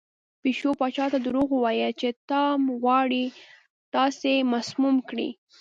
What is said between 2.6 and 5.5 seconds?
غواړي تاسې مسموم کړي.